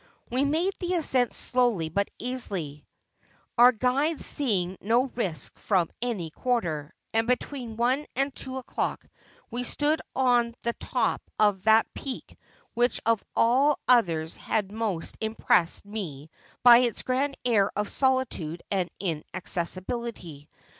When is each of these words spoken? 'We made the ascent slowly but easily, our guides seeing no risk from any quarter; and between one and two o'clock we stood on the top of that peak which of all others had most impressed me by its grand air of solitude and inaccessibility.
'We 0.31 0.45
made 0.45 0.73
the 0.79 0.95
ascent 0.95 1.31
slowly 1.31 1.87
but 1.89 2.09
easily, 2.17 2.87
our 3.55 3.71
guides 3.71 4.25
seeing 4.25 4.75
no 4.81 5.03
risk 5.09 5.59
from 5.59 5.91
any 6.01 6.31
quarter; 6.31 6.95
and 7.13 7.27
between 7.27 7.77
one 7.77 8.07
and 8.15 8.33
two 8.33 8.57
o'clock 8.57 9.05
we 9.51 9.63
stood 9.63 10.01
on 10.15 10.55
the 10.63 10.73
top 10.73 11.21
of 11.37 11.65
that 11.65 11.85
peak 11.93 12.35
which 12.73 12.99
of 13.05 13.23
all 13.35 13.77
others 13.87 14.35
had 14.37 14.71
most 14.71 15.17
impressed 15.21 15.85
me 15.85 16.31
by 16.63 16.79
its 16.79 17.03
grand 17.03 17.37
air 17.45 17.69
of 17.75 17.87
solitude 17.87 18.63
and 18.71 18.89
inaccessibility. 18.99 20.49